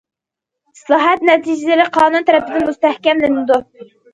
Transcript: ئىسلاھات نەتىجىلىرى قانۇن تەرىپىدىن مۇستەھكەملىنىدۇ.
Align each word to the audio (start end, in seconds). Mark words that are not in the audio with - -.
ئىسلاھات 0.77 1.27
نەتىجىلىرى 1.31 1.87
قانۇن 1.99 2.27
تەرىپىدىن 2.31 2.69
مۇستەھكەملىنىدۇ. 2.71 3.63